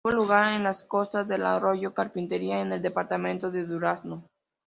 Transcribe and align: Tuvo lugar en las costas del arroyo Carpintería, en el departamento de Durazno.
Tuvo 0.03 0.15
lugar 0.15 0.53
en 0.53 0.63
las 0.63 0.83
costas 0.83 1.27
del 1.27 1.45
arroyo 1.45 1.93
Carpintería, 1.93 2.59
en 2.59 2.71
el 2.73 2.81
departamento 2.81 3.51
de 3.51 3.65
Durazno. 3.65 4.27